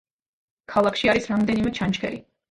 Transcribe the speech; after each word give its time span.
ქალაქში 0.71 1.11
არის 1.13 1.27
რამდენიმე 1.33 1.73
ჩანჩქერი. 1.81 2.19